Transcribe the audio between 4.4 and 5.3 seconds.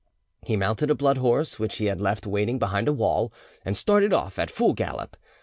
full gallop.